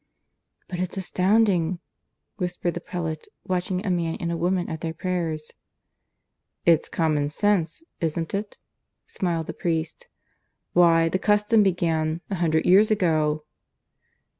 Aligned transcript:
"But 0.67 0.79
it's 0.79 0.97
astounding!" 0.97 1.77
whispered 2.37 2.73
the 2.73 2.81
prelate, 2.81 3.27
watching 3.45 3.85
a 3.85 3.91
man 3.91 4.17
and 4.19 4.31
a 4.31 4.35
woman 4.35 4.67
at 4.67 4.81
their 4.81 4.95
prayers. 4.95 5.51
"It's 6.65 6.89
common 6.89 7.29
sense, 7.29 7.83
isn't 7.99 8.33
it?" 8.33 8.57
smiled 9.05 9.45
the 9.45 9.53
priest. 9.53 10.07
"Why, 10.73 11.07
the 11.07 11.19
custom 11.19 11.61
began 11.61 12.21
a 12.31 12.35
hundred 12.41 12.65
years 12.65 12.89
ago." 12.89 13.43